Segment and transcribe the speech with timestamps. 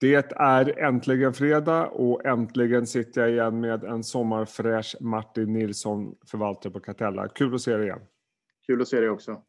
[0.00, 6.72] Det är äntligen fredag och äntligen sitter jag igen med en sommarfräsch Martin Nilsson, förvaltare
[6.72, 7.28] på Catella.
[7.28, 8.00] Kul att se dig igen.
[8.66, 9.42] Kul att se dig också.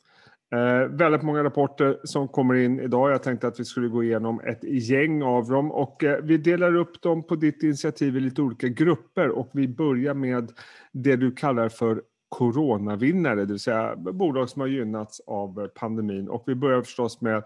[0.55, 3.12] Eh, väldigt många rapporter som kommer in idag.
[3.12, 6.76] Jag tänkte att vi skulle gå igenom ett gäng av dem och eh, vi delar
[6.76, 10.52] upp dem på ditt initiativ i lite olika grupper och vi börjar med
[10.92, 16.30] det du kallar för coronavinnare, det vill säga bolag som har gynnats av pandemin.
[16.30, 17.44] Och vi börjar förstås med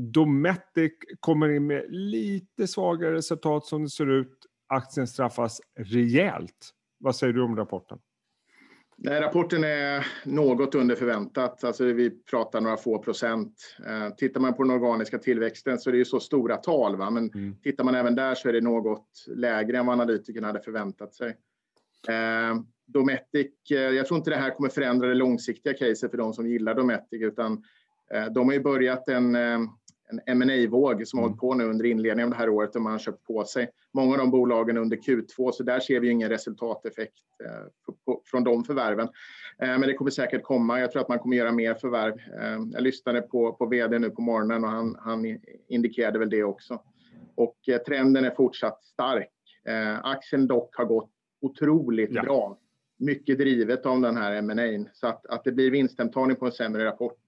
[0.00, 4.36] Dometic kommer in med lite svagare resultat som det ser ut.
[4.66, 6.70] Aktien straffas rejält.
[6.98, 7.98] Vad säger du om rapporten?
[9.02, 11.64] Nej, rapporten är något under förväntat.
[11.64, 13.76] Alltså vi pratar några få procent.
[13.86, 16.96] Eh, tittar man på den organiska tillväxten så är det ju så stora tal.
[16.96, 17.10] Va?
[17.10, 17.56] Men mm.
[17.62, 21.36] tittar man även där så är det något lägre än vad analytikerna hade förväntat sig.
[22.08, 26.32] Eh, Dometic, eh, jag tror inte det här kommer förändra det långsiktiga caset för de
[26.32, 27.64] som gillar Dometic utan
[28.14, 29.60] eh, de har ju börjat en eh,
[30.26, 32.82] en ma våg som har hållit på nu under inledningen av det här året och
[32.82, 36.10] man har köpt på sig många av de bolagen under Q2 så där ser vi
[36.10, 39.08] ingen resultateffekt eh, från de förvärven.
[39.58, 40.80] Eh, men det kommer säkert komma.
[40.80, 42.14] Jag tror att man kommer göra mer förvärv.
[42.14, 46.44] Eh, jag lyssnade på, på vd nu på morgonen och han, han indikerade väl det
[46.44, 46.82] också.
[47.34, 49.30] Och trenden är fortsatt stark.
[50.02, 52.22] Aktien dock har gått otroligt ja.
[52.22, 52.58] bra.
[52.98, 54.90] Mycket drivet av den här M&A.
[54.92, 57.18] Så att, att det blir vinsthemtagning på en sämre rapport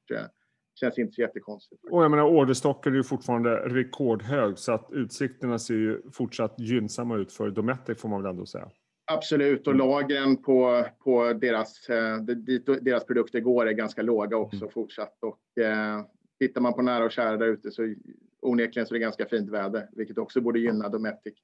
[0.74, 1.84] känns inte så jättekonstigt.
[1.90, 7.16] Och jag menar orderstocken är ju fortfarande rekordhög så att utsikterna ser ju fortsatt gynnsamma
[7.16, 8.70] ut för Dometic får man väl ändå säga.
[9.04, 14.56] Absolut, och lagren på, på deras, eh, dit deras produkter går är ganska låga också
[14.56, 14.70] mm.
[14.70, 15.18] fortsatt.
[15.20, 16.00] Och, eh,
[16.38, 17.94] tittar man på nära och kära där ute så
[18.40, 21.34] onekligen så är det ganska fint väder, vilket också borde gynna Dometic.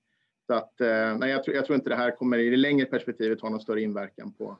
[0.46, 2.86] Så att, eh, nej, jag, tror, jag tror inte det här kommer i det längre
[2.86, 4.58] perspektivet ha någon större inverkan på,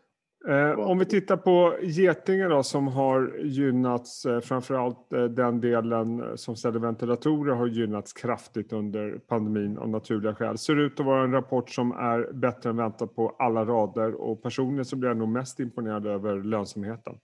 [0.77, 6.57] om vi tittar på Getinge då, som har gynnats, eh, framförallt eh, den delen som
[6.57, 10.59] ställer ventilatorer har gynnats kraftigt under pandemin av naturliga skäl.
[10.59, 14.43] Ser ut att vara en rapport som är bättre än väntat på alla rader och
[14.43, 17.15] personligen så blir jag nog mest imponerad över lönsamheten.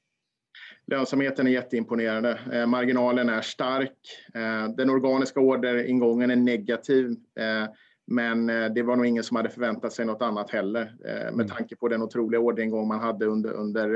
[0.87, 2.39] Lönsamheten är jätteimponerande.
[2.53, 3.99] Eh, marginalen är stark.
[4.35, 7.07] Eh, den organiska orderingången är negativ.
[7.11, 7.69] Eh,
[8.07, 11.33] men eh, det var nog ingen som hade förväntat sig något annat heller eh, med
[11.33, 11.49] mm.
[11.49, 13.95] tanke på den otroliga orderingång man hade under, under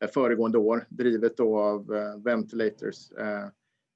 [0.00, 1.86] eh, föregående år, drivet då av
[2.24, 2.96] ventilators.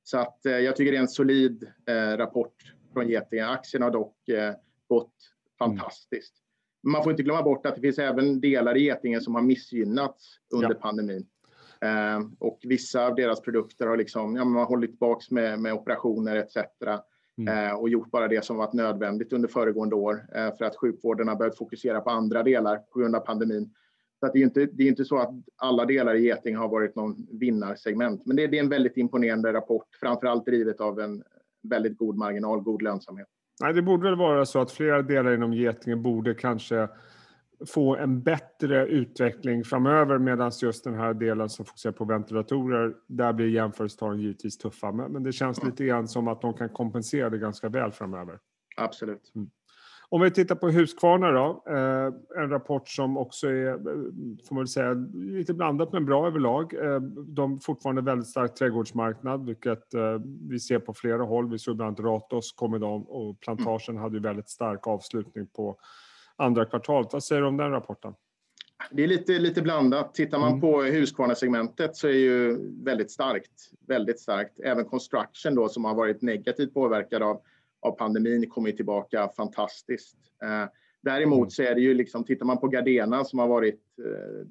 [0.04, 1.68] Så att jag tycker det är en solid
[2.16, 2.54] rapport
[2.92, 3.46] från Getinge.
[3.46, 4.16] Aktien har dock
[4.88, 5.14] gått
[5.58, 6.34] fantastiskt.
[6.82, 9.42] Men man får inte glömma bort att det finns även delar i Getinge som har
[9.42, 10.74] missgynnats under ja.
[10.74, 11.26] pandemin.
[12.38, 16.36] Och vissa av deras produkter har liksom, ja, man har hållit tillbaka med, med operationer
[16.36, 16.56] etc.
[17.38, 17.68] Mm.
[17.68, 21.28] Eh, och gjort bara det som varit nödvändigt under föregående år eh, för att sjukvården
[21.28, 23.70] har börjat fokusera på andra delar på grund av pandemin.
[24.20, 26.96] Så det, är inte, det är inte så att alla delar i Geting har varit
[26.96, 31.22] någon vinnarsegment, men det, det är en väldigt imponerande rapport, framför allt drivet av en
[31.62, 33.28] väldigt god marginal, god lönsamhet.
[33.60, 36.88] Nej, det borde väl vara så att flera delar inom Getinge borde kanske
[37.66, 43.32] få en bättre utveckling framöver medan just den här delen som fokuserar på ventilatorer, där
[43.32, 44.92] blir jämförelsetalen givetvis tuffa.
[44.92, 48.38] Men, det känns lite grann som att de kan kompensera det ganska väl framöver.
[48.76, 49.32] Absolut.
[49.34, 49.50] Mm.
[50.08, 53.76] Om vi tittar på Husqvarna då, eh, en rapport som också är, eh,
[54.48, 56.74] får man väl säga, lite blandat men bra överlag.
[56.74, 59.84] Eh, de fortfarande väldigt stark trädgårdsmarknad, vilket
[60.48, 61.50] vi ser på flera håll.
[61.50, 65.76] Vi såg bland annat Ratos kom idag och Plantagen hade ju väldigt stark avslutning på
[66.36, 67.12] andra kvartalet.
[67.12, 68.14] Vad säger du om den rapporten?
[68.90, 70.14] Det är lite, lite blandat.
[70.14, 70.60] Tittar man mm.
[70.60, 73.70] på Husqvarna-segmentet så är det ju väldigt starkt.
[73.86, 74.60] Väldigt starkt.
[74.60, 77.40] Även construction då som har varit negativt påverkad av,
[77.80, 80.16] av pandemin kommer tillbaka fantastiskt.
[80.42, 80.64] Eh,
[81.02, 81.50] däremot mm.
[81.50, 84.46] så är det ju liksom, tittar man på Gardena som har varit eh,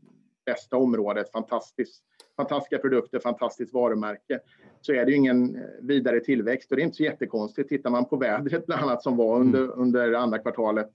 [0.45, 2.03] bästa området, fantastiskt,
[2.37, 4.39] fantastiska produkter, fantastiskt varumärke,
[4.81, 7.69] så är det ju ingen eh, vidare tillväxt och det är inte så jättekonstigt.
[7.69, 9.73] Tittar man på vädret bland annat som var under, mm.
[9.75, 10.91] under andra kvartalet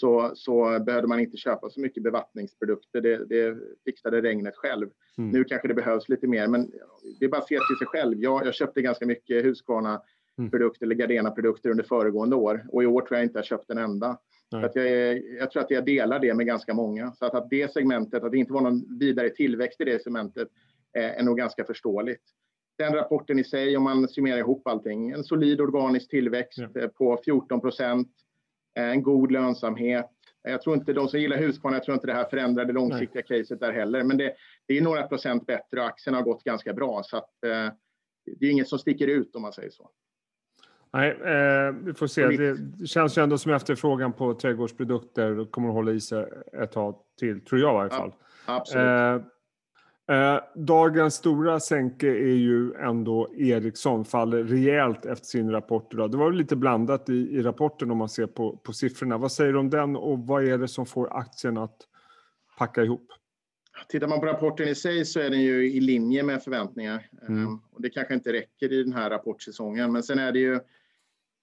[0.00, 3.00] så, så behövde man inte köpa så mycket bevattningsprodukter.
[3.00, 4.88] Det, det fixade regnet själv.
[5.18, 5.30] Mm.
[5.30, 6.70] Nu kanske det behövs lite mer, men
[7.18, 8.18] det är bara att se till sig själv.
[8.18, 10.92] Jag, jag köpte ganska mycket Husqvarna-produkter mm.
[10.92, 14.18] eller Gardena-produkter under föregående år och i år tror jag inte jag köpt en enda.
[14.52, 17.12] Att jag, jag, tror att jag delar det med ganska många.
[17.12, 20.48] Så att, att det segmentet, att det inte var någon vidare tillväxt i det segmentet
[20.98, 22.22] eh, är nog ganska förståeligt.
[22.78, 26.88] Den rapporten i sig, om man summerar ihop allting, en solid organisk tillväxt ja.
[26.88, 28.29] på 14 procent Eh,
[28.74, 30.10] en god lönsamhet.
[30.42, 33.22] Jag tror inte de som gillar Husqvarna, jag tror inte det här förändrar det långsiktiga
[33.28, 33.42] Nej.
[33.42, 34.04] caset där heller.
[34.04, 34.34] Men det,
[34.66, 37.02] det, är några procent bättre och aktien har gått ganska bra.
[37.04, 37.72] Så att, eh,
[38.38, 39.90] det är inget som sticker ut om man säger så.
[40.92, 42.26] Nej, eh, vi får se.
[42.26, 46.26] Det känns ju ändå som efterfrågan på trädgårdsprodukter kommer att hålla i sig
[46.62, 48.12] ett tag till, tror jag i alla fall.
[48.46, 48.86] Ja, absolut.
[48.86, 49.22] Eh, Eh,
[50.54, 56.10] dagens stora sänke är ju ändå Ericsson, faller rejält efter sin rapport idag.
[56.10, 59.18] Det var lite blandat i, i rapporten om man ser på, på siffrorna.
[59.18, 61.76] Vad säger du om den och vad är det som får aktien att
[62.58, 63.06] packa ihop?
[63.88, 67.06] Tittar man på rapporten i sig så är den ju i linje med förväntningar.
[67.28, 67.60] Mm.
[67.72, 70.60] Och det kanske inte räcker i den här rapportsäsongen, men sen är det ju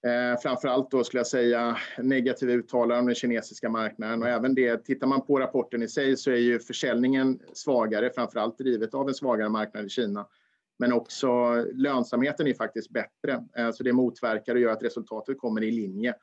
[0.07, 4.55] Eh, framför allt då skulle jag säga negativa uttalanden om den kinesiska marknaden och även
[4.55, 8.93] det, tittar man på rapporten i sig så är ju försäljningen svagare, framför allt drivet
[8.93, 10.27] av en svagare marknad i Kina.
[10.79, 11.27] Men också
[11.73, 16.15] lönsamheten är faktiskt bättre, eh, så det motverkar och gör att resultatet kommer i linje.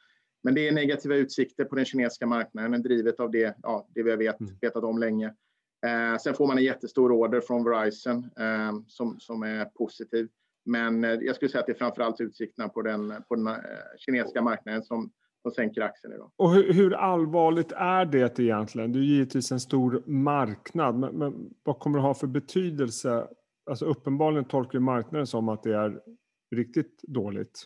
[0.42, 4.10] Men det är negativa utsikter på den kinesiska marknaden, drivet av det, ja, det vi
[4.10, 4.52] har vet, mm.
[4.60, 5.26] vetat om länge.
[5.86, 10.28] Eh, sen får man en jättestor order från Verizon eh, som, som är positiv.
[10.64, 13.46] Men eh, jag skulle säga att det är framför allt utsikterna på den, på den
[13.46, 13.54] eh,
[13.98, 15.10] kinesiska marknaden som,
[15.42, 16.30] som sänker aktien idag.
[16.36, 18.92] Och hur, hur, allvarligt är det egentligen?
[18.92, 23.26] Det är givetvis en stor marknad, men, men vad kommer det ha för betydelse?
[23.70, 26.00] Alltså uppenbarligen tolkar marknaden som att det är
[26.56, 27.64] riktigt dåligt.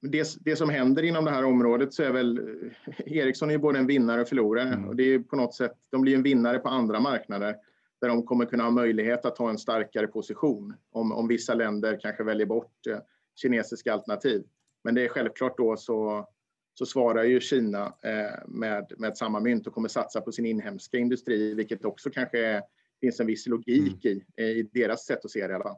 [0.00, 3.78] Det, det, som händer inom det här området så är väl eh, Ericsson är både
[3.78, 4.88] en vinnare och förlorare mm.
[4.88, 5.72] och det är på något sätt.
[5.90, 7.54] De blir en vinnare på andra marknader
[8.00, 11.98] där de kommer kunna ha möjlighet att ha en starkare position om, om vissa länder
[12.02, 12.98] kanske väljer bort eh,
[13.34, 14.44] kinesiska alternativ.
[14.84, 16.28] Men det är självklart då så,
[16.74, 20.98] så svarar ju Kina eh, med, med samma mynt och kommer satsa på sin inhemska
[20.98, 22.62] industri, vilket också kanske är,
[23.00, 24.20] finns en viss logik mm.
[24.36, 25.76] i, i deras sätt att se det i alla fall.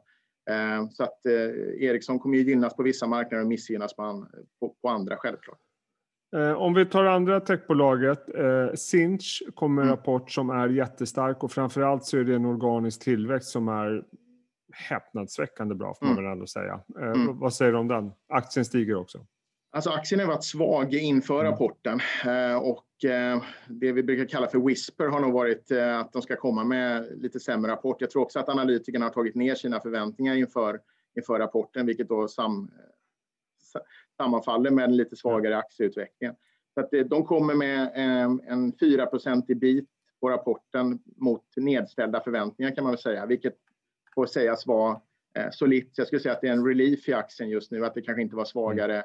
[0.49, 4.27] Eh, så att eh, Ericsson kommer ju gynnas på vissa marknader och missgynnas på,
[4.59, 5.59] på, på andra självklart.
[6.35, 9.97] Eh, om vi tar andra techbolaget, eh, Sinch kommer en mm.
[9.97, 14.03] rapport som är jättestark och framförallt så är det en organisk tillväxt som är
[14.73, 16.23] häpnadsväckande bra får man mm.
[16.23, 16.79] väl ändå säga.
[16.99, 17.39] Eh, mm.
[17.39, 18.11] Vad säger du om den?
[18.29, 19.25] Aktien stiger också.
[19.73, 21.51] Alltså aktien har varit svag inför mm.
[21.51, 21.99] rapporten
[22.61, 22.85] och
[23.67, 27.39] det vi brukar kalla för whisper har nog varit att de ska komma med lite
[27.39, 28.01] sämre rapport.
[28.01, 30.79] Jag tror också att analytikerna har tagit ner sina förväntningar inför,
[31.17, 32.71] inför rapporten, vilket då sam,
[34.21, 36.31] sammanfaller med en lite svagare aktieutveckling.
[36.73, 39.89] Så att de kommer med eh, en 4% i bit
[40.21, 43.55] på rapporten mot nedställda förväntningar kan man väl säga, vilket
[44.15, 45.01] får sägas vara
[45.37, 45.93] eh, solitt.
[45.95, 48.21] Jag skulle säga att det är en relief i aktien just nu, att det kanske
[48.21, 49.03] inte var svagare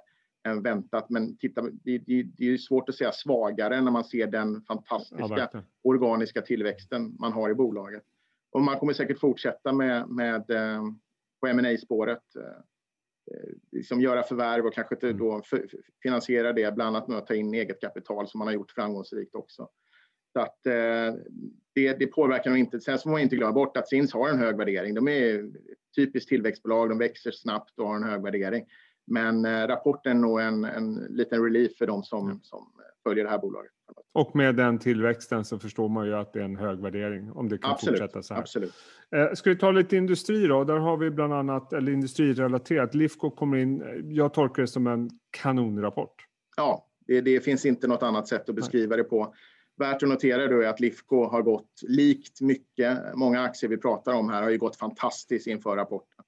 [0.48, 1.10] än väntat.
[1.10, 5.48] Men titta, det, det, det är svårt att säga svagare när man ser den fantastiska
[5.52, 8.02] ja, organiska tillväxten man har i bolaget.
[8.50, 10.82] Och man kommer säkert fortsätta med, med eh,
[11.40, 12.62] på ma spåret Eh,
[13.72, 15.18] liksom göra förvärv och kanske mm.
[15.18, 15.42] då
[16.02, 19.34] finansiera det bland annat med att ta in eget kapital som man har gjort framgångsrikt
[19.34, 19.68] också.
[20.32, 21.14] Så att eh,
[21.74, 22.80] det, det, påverkar nog inte.
[22.80, 24.94] Sen får man inte glömma bort att Sins har en hög värdering.
[24.94, 25.50] De är
[25.96, 28.66] typiskt tillväxtbolag, de växer snabbt och har en hög värdering.
[29.06, 32.72] Men eh, rapporten är nog en, en liten relief för de som, som
[33.02, 33.72] följer det här bolaget.
[34.12, 37.48] Och med den tillväxten så förstår man ju att det är en hög värdering om
[37.48, 38.40] det kan absolut, fortsätta så här.
[38.40, 38.74] Absolut.
[39.14, 40.64] Eh, ska vi ta lite industri då?
[40.64, 45.10] Där har vi bland annat, eller industrirelaterat, Lifco kommer in, jag tolkar det som en
[45.30, 46.14] kanonrapport.
[46.56, 49.04] Ja, det, det finns inte något annat sätt att beskriva Nej.
[49.04, 49.34] det på.
[49.76, 54.14] Värt att notera då är att Lifco har gått likt mycket, många aktier vi pratar
[54.14, 56.24] om här har ju gått fantastiskt inför rapporten.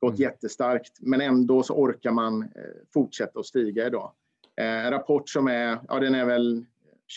[0.00, 0.20] Gått mm.
[0.20, 2.48] jättestarkt, men ändå så orkar man eh,
[2.94, 4.12] fortsätta att stiga idag.
[4.60, 6.64] Eh, en rapport som är, ja den är väl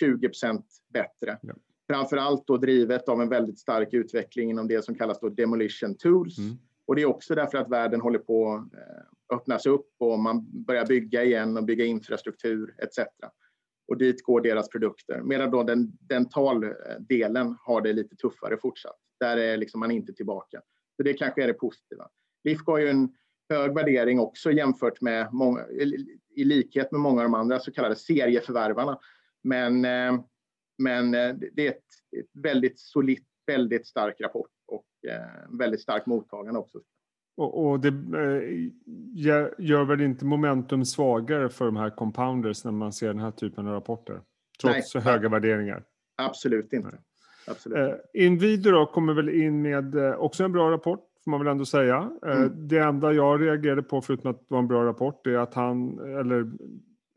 [0.01, 0.63] 20%
[0.93, 1.37] bättre.
[1.41, 1.53] Ja.
[1.87, 5.95] Framför allt då drivet av en väldigt stark utveckling inom det som kallas då demolition
[5.95, 6.37] tools.
[6.37, 6.57] Mm.
[6.85, 10.65] Och det är också därför att världen håller på att eh, öppnas upp och man
[10.65, 12.99] börjar bygga igen och bygga infrastruktur etc.
[13.87, 15.21] Och dit går deras produkter.
[15.21, 18.97] Medan då den dentaldelen har det lite tuffare fortsatt.
[19.19, 20.61] Där är liksom man inte tillbaka.
[20.97, 22.09] Så det kanske är det positiva.
[22.43, 23.09] Lifco har ju en
[23.49, 25.67] hög värdering också jämfört med många,
[26.35, 28.99] i likhet med många av de andra så kallade serieförvärvarna
[29.43, 30.21] men, eh,
[30.77, 31.83] men eh, det är ett,
[32.19, 36.79] ett väldigt solitt, väldigt stark rapport och eh, väldigt starkt mottagande också.
[37.37, 37.89] Och, och det
[39.57, 43.67] gör väl inte momentum svagare för de här compounders när man ser den här typen
[43.67, 44.21] av rapporter?
[44.61, 45.03] Trots Nej.
[45.03, 45.83] höga värderingar?
[46.15, 46.97] Absolut inte.
[47.47, 47.77] Absolut.
[47.77, 51.65] Eh, Inwido då kommer väl in med också en bra rapport får man väl ändå
[51.65, 52.11] säga.
[52.25, 52.67] Mm.
[52.67, 55.99] Det enda jag reagerade på, förutom att det var en bra rapport, är att han,
[55.99, 56.51] eller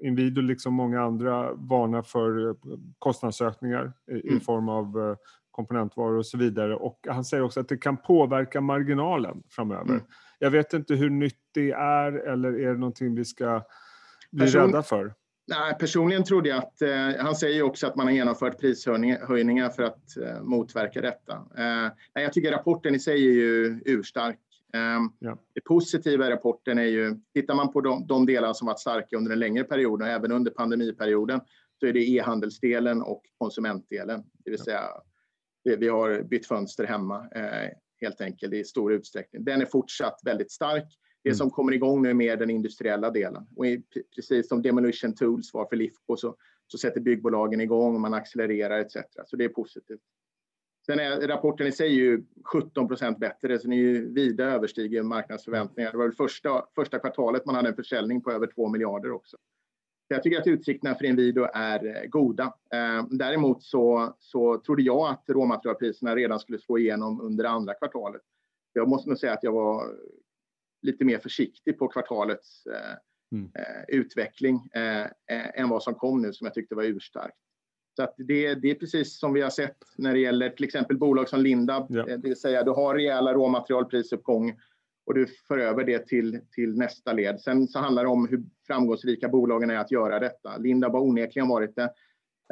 [0.03, 2.55] Inwido liksom många andra varnar för eh,
[2.99, 4.37] kostnadsökningar i, mm.
[4.37, 5.17] i form av eh,
[5.51, 6.77] komponentvaror och så vidare.
[6.77, 9.91] Och han säger också att det kan påverka marginalen framöver.
[9.91, 10.03] Mm.
[10.39, 13.63] Jag vet inte hur nytt det är eller är det någonting vi ska
[14.31, 14.61] bli Person...
[14.61, 15.15] rädda för?
[15.47, 19.83] Nej, personligen trodde jag att, eh, han säger också att man har genomfört prishöjningar för
[19.83, 21.33] att eh, motverka detta.
[21.59, 24.39] Eh, jag tycker rapporten i sig är ju urstark.
[24.73, 25.39] Ehm, ja.
[25.55, 29.17] Det positiva i rapporten är ju, tittar man på de, de delar som varit starka
[29.17, 31.41] under en längre period och även under pandemiperioden,
[31.81, 34.23] så är det e-handelsdelen och konsumentdelen.
[34.45, 34.83] Det vill säga,
[35.65, 37.29] vi har bytt fönster hemma.
[37.35, 37.71] Eh,
[38.03, 39.45] helt enkelt i stor utsträckning.
[39.45, 40.99] Den är fortsatt väldigt stark.
[41.23, 41.37] Det mm.
[41.37, 43.47] som kommer igång nu är mer den industriella delen.
[43.57, 43.65] Och
[44.15, 46.37] precis som Demolition Tools var för Lifco så,
[46.67, 48.97] så sätter byggbolagen igång, man accelererar etc.
[49.27, 50.01] Så det är positivt.
[50.87, 55.03] Sen är rapporten i sig ju 17 procent bättre, så den är ju vida överstiger
[55.03, 55.93] marknadsförväntningar.
[55.93, 59.37] Det var väl första, första kvartalet man hade en försäljning på över 2 miljarder också.
[60.09, 62.45] Så jag tycker att utsikterna för Inwido är eh, goda.
[62.73, 68.23] Eh, däremot så, så trodde jag att råmaterialpriserna redan skulle slå igenom under andra kvartalet.
[68.73, 69.97] Jag måste nog säga att jag var
[70.83, 73.51] lite mer försiktig på kvartalets eh, mm.
[73.89, 74.69] utveckling
[75.55, 77.37] än vad som kom nu som jag tyckte var urstarkt.
[77.97, 80.99] Så att det, det är precis som vi har sett när det gäller till exempel
[80.99, 82.05] bolag som Lindab, ja.
[82.05, 84.61] det vill säga du har rejäla råmaterialprisuppgång
[85.07, 87.41] och du för över det till, till nästa led.
[87.41, 90.57] Sen så handlar det om hur framgångsrika bolagen är att göra detta.
[90.57, 91.93] Lindab har onekligen varit det.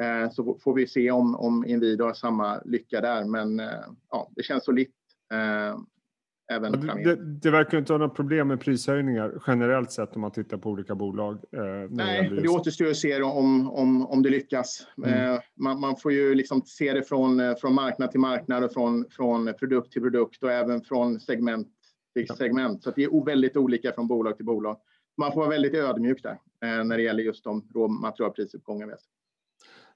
[0.01, 4.31] Eh, så får vi se om, om Inwido har samma lycka där, men eh, ja,
[4.35, 4.95] det känns solitt.
[5.33, 5.79] Eh,
[6.51, 10.31] även det, det, det, verkar inte ha några problem med prishöjningar generellt sett om man
[10.31, 11.33] tittar på olika bolag.
[11.33, 14.87] Eh, Nej, det återstår att se om, om, om det lyckas.
[14.97, 15.33] Mm.
[15.33, 19.05] Eh, man, man, får ju liksom se det från, från marknad till marknad och från,
[19.09, 21.67] från produkt till produkt och även från segment
[22.37, 22.83] segment.
[22.83, 24.77] Så det är väldigt olika från bolag till bolag.
[25.17, 28.87] Man får vara väldigt ödmjuk där eh, när det gäller just de råmaterialprisuppgångar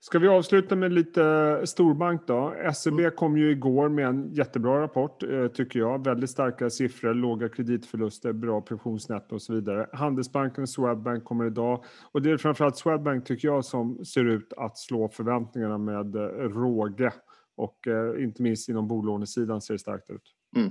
[0.06, 2.56] Ska vi avsluta med lite storbank då?
[2.76, 3.12] SEB mm.
[3.12, 6.06] kom ju igår med en jättebra rapport eh, tycker jag.
[6.06, 9.90] Väldigt starka siffror, låga kreditförluster, bra pensionsnetto och så vidare.
[9.94, 14.54] Handelsbanken och Swedbank kommer idag och det är framförallt Swedbank tycker jag som ser ut
[14.58, 17.14] att slå förväntningarna med eh, råge
[17.56, 17.88] och
[18.20, 20.34] inte minst inom bolånesidan ser det starkt ut.
[20.56, 20.70] Mm.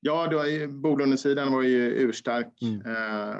[0.00, 0.28] Ja,
[0.68, 2.80] bolånesidan var ju urstark mm.
[2.80, 3.36] eh,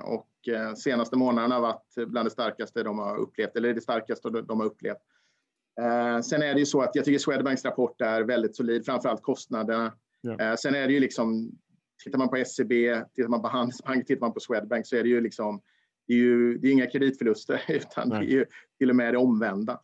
[0.46, 4.30] och eh, senaste månaderna har varit bland det starkaste de har upplevt, eller det starkaste
[4.30, 4.98] de har upplevt.
[5.80, 9.22] Eh, sen är det ju så att jag tycker Swedbanks rapport är väldigt solid, framförallt
[9.22, 9.92] kostnaderna.
[10.20, 10.40] Ja.
[10.40, 11.50] Eh, sen är det ju liksom,
[12.04, 12.70] tittar man på SEB,
[13.14, 15.60] tittar man på Handelsbanken, tittar man på Swedbank så är det ju liksom,
[16.06, 18.20] det är ju det är inga kreditförluster utan Nej.
[18.20, 18.46] det är ju
[18.78, 19.80] till och med det omvända.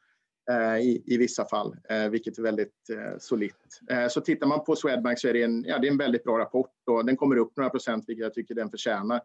[0.81, 1.76] I, i vissa fall,
[2.11, 3.81] vilket är väldigt eh, solitt.
[4.11, 6.38] Så tittar man på Swedbank så är det en, ja, det är en väldigt bra
[6.38, 9.21] rapport och den kommer upp några procent, vilket jag tycker den förtjänar.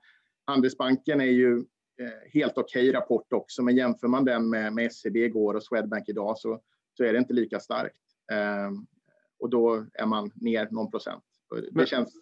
[0.46, 1.64] Handelsbanken är ju
[2.34, 6.10] helt okej okay rapport också, men jämför man den med, med SEB igår och Swedbank
[6.10, 6.62] idag så,
[6.98, 7.96] så är det inte lika starkt.
[9.40, 11.24] Och då är man ner någon procent.
[11.50, 12.14] Det men, känns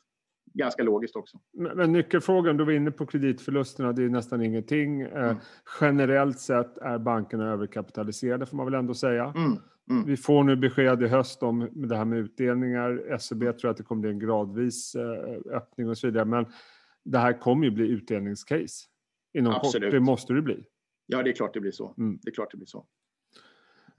[0.53, 1.39] ganska logiskt också.
[1.53, 5.01] Men, men nyckelfrågan, du var inne på kreditförlusterna, det är nästan ingenting.
[5.01, 5.35] Eh, mm.
[5.81, 9.33] generellt sett är bankerna överkapitaliserade får man väl ändå säga.
[9.35, 9.57] Mm.
[9.89, 10.05] Mm.
[10.05, 13.17] Vi får nu besked i höst om det här med utdelningar.
[13.17, 16.25] SEB tror att det kommer bli en gradvis eh, öppning och så vidare.
[16.25, 16.45] Men
[17.05, 18.85] det här kommer ju bli utdelningscase
[19.33, 19.87] inom Absolut.
[19.87, 19.91] kort.
[19.91, 20.65] Det måste det bli.
[21.05, 21.95] Ja, det är klart det blir så.
[21.97, 22.19] Mm.
[22.21, 22.85] Det är klart det blir så.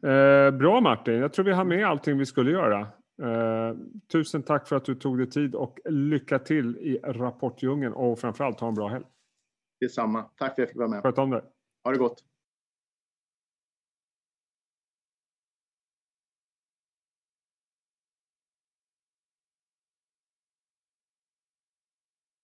[0.08, 2.88] Eh, bra Martin, jag tror vi har med allting vi skulle göra.
[3.23, 3.76] Uh,
[4.12, 8.61] tusen tack för att du tog dig tid och lycka till i rapportdjungeln och framförallt
[8.61, 9.04] ha en bra helg.
[9.80, 10.23] Detsamma.
[10.23, 11.02] Tack för att jag fick vara med.
[11.02, 11.42] Sköt om dig.
[11.84, 12.25] Ha det gott.